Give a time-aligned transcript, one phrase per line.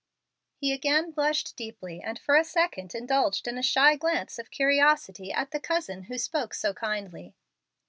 [0.57, 5.31] He again blushed deeply and for a second indulged in a shy glance of curiosity
[5.31, 7.35] at the "cousin" who spoke so kindly.